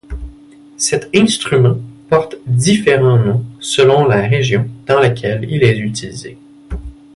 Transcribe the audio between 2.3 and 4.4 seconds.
différents noms selon la